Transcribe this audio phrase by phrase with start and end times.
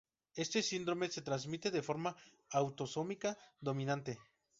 [0.33, 2.15] Este síndrome se transmite de forma
[2.49, 4.17] autosómica dominante.